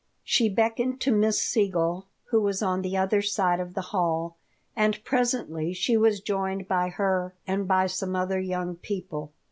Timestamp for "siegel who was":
1.39-2.63